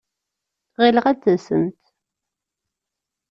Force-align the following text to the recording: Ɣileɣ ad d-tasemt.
Ɣileɣ 0.81 1.05
ad 1.07 1.17
d-tasemt. 1.19 1.83